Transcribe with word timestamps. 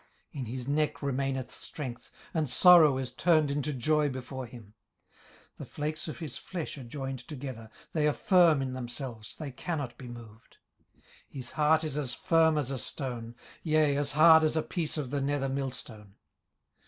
18:041:022 0.33 0.39
In 0.39 0.45
his 0.51 0.67
neck 0.67 1.01
remaineth 1.03 1.51
strength, 1.53 2.09
and 2.33 2.49
sorrow 2.49 2.97
is 2.97 3.13
turned 3.13 3.51
into 3.51 3.71
joy 3.71 4.09
before 4.09 4.47
him. 4.47 4.73
18:041:023 5.57 5.57
The 5.59 5.65
flakes 5.67 6.07
of 6.07 6.17
his 6.17 6.37
flesh 6.39 6.77
are 6.79 6.83
joined 6.83 7.19
together: 7.27 7.69
they 7.93 8.07
are 8.07 8.13
firm 8.13 8.63
in 8.63 8.73
themselves; 8.73 9.35
they 9.35 9.51
cannot 9.51 9.95
be 9.99 10.07
moved. 10.07 10.57
18:041:024 10.95 11.03
His 11.35 11.51
heart 11.51 11.83
is 11.83 11.97
as 11.99 12.13
firm 12.15 12.57
as 12.57 12.71
a 12.71 12.79
stone; 12.79 13.35
yea, 13.61 13.95
as 13.95 14.13
hard 14.13 14.43
as 14.43 14.55
a 14.55 14.63
piece 14.63 14.97
of 14.97 15.11
the 15.11 15.21
nether 15.21 15.47
millstone. 15.49 16.15